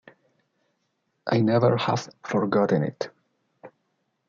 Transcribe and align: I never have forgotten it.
I 1.27 1.41
never 1.41 1.77
have 1.77 2.09
forgotten 2.23 2.81
it. 2.81 3.11